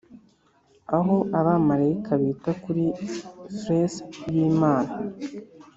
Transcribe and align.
aho 0.97 1.15
abamarayika 1.39 2.11
bita 2.21 2.51
kuri 2.63 2.83
fleece 3.59 3.99
y'imana 4.33 4.93